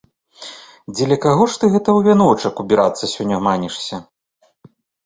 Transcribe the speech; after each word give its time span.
Дзеля 0.95 1.17
каго 1.25 1.43
ж 1.51 1.61
ты 1.65 1.69
гэта 1.75 1.89
ў 1.99 2.09
вяночак 2.09 2.53
убірацца 2.65 3.03
сягоння 3.13 3.37
манішся? 3.51 3.95